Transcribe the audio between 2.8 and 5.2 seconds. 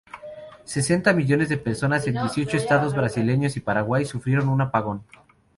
brasileños y Paraguay sufrieron un apagón.